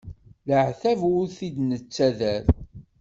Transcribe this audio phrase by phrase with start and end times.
[0.47, 2.43] Leɛtab ur t-id-nettader.